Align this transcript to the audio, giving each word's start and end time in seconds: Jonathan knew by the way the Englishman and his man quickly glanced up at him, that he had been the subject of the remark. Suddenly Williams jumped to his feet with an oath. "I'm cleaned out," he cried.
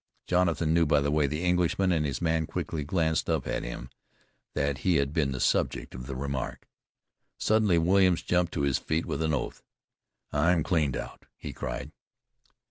Jonathan 0.25 0.73
knew 0.73 0.87
by 0.87 0.99
the 0.99 1.11
way 1.11 1.27
the 1.27 1.43
Englishman 1.43 1.91
and 1.91 2.07
his 2.07 2.23
man 2.23 2.47
quickly 2.47 2.83
glanced 2.83 3.29
up 3.29 3.45
at 3.45 3.61
him, 3.61 3.87
that 4.55 4.79
he 4.79 4.95
had 4.95 5.13
been 5.13 5.31
the 5.31 5.39
subject 5.39 5.93
of 5.93 6.07
the 6.07 6.15
remark. 6.15 6.67
Suddenly 7.37 7.77
Williams 7.77 8.23
jumped 8.23 8.51
to 8.55 8.61
his 8.61 8.79
feet 8.79 9.05
with 9.05 9.21
an 9.21 9.31
oath. 9.31 9.61
"I'm 10.33 10.63
cleaned 10.63 10.97
out," 10.97 11.27
he 11.37 11.53
cried. 11.53 11.91